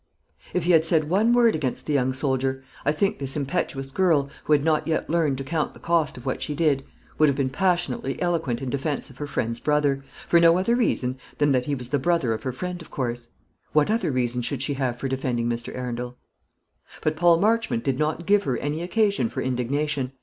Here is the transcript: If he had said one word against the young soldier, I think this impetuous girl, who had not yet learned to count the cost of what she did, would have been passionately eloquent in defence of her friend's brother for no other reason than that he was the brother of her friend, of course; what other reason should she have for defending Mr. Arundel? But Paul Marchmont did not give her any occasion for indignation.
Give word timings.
If 0.55 0.63
he 0.63 0.71
had 0.71 0.83
said 0.83 1.11
one 1.11 1.31
word 1.31 1.53
against 1.53 1.85
the 1.85 1.93
young 1.93 2.11
soldier, 2.11 2.63
I 2.83 2.91
think 2.91 3.19
this 3.19 3.37
impetuous 3.37 3.91
girl, 3.91 4.31
who 4.45 4.53
had 4.53 4.63
not 4.65 4.87
yet 4.87 5.11
learned 5.11 5.37
to 5.37 5.43
count 5.43 5.73
the 5.73 5.79
cost 5.79 6.17
of 6.17 6.25
what 6.25 6.41
she 6.41 6.55
did, 6.55 6.83
would 7.19 7.29
have 7.29 7.35
been 7.35 7.51
passionately 7.51 8.19
eloquent 8.19 8.63
in 8.63 8.71
defence 8.71 9.11
of 9.11 9.17
her 9.17 9.27
friend's 9.27 9.59
brother 9.59 10.03
for 10.27 10.39
no 10.39 10.57
other 10.57 10.75
reason 10.75 11.19
than 11.37 11.51
that 11.51 11.65
he 11.65 11.75
was 11.75 11.89
the 11.89 11.99
brother 11.99 12.33
of 12.33 12.41
her 12.41 12.51
friend, 12.51 12.81
of 12.81 12.89
course; 12.89 13.29
what 13.73 13.91
other 13.91 14.09
reason 14.11 14.41
should 14.41 14.63
she 14.63 14.73
have 14.73 14.97
for 14.97 15.07
defending 15.07 15.47
Mr. 15.47 15.71
Arundel? 15.75 16.17
But 17.03 17.15
Paul 17.15 17.37
Marchmont 17.37 17.83
did 17.83 17.99
not 17.99 18.25
give 18.25 18.41
her 18.45 18.57
any 18.57 18.81
occasion 18.81 19.29
for 19.29 19.43
indignation. 19.43 20.13